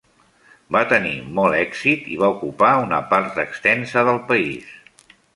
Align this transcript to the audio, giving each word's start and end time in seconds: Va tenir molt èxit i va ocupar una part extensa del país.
Va 0.75 0.79
tenir 0.93 1.17
molt 1.39 1.57
èxit 1.57 2.07
i 2.15 2.17
va 2.21 2.29
ocupar 2.35 2.69
una 2.85 3.01
part 3.11 3.37
extensa 3.43 4.03
del 4.09 4.17
país. 4.33 4.73